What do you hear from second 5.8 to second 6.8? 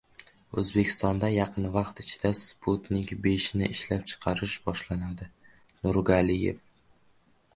Nurgaliyev